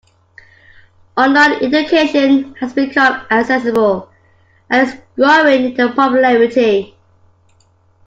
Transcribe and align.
Online 1.15 1.59
Education 1.63 2.55
has 2.55 2.73
become 2.73 3.23
accessible 3.29 4.09
and 4.71 4.87
is 4.87 4.95
growing 5.15 5.75
in 5.77 5.93
popularity. 5.93 6.95